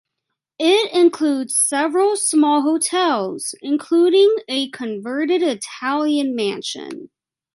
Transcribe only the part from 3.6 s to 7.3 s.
including a converted Italian mansion.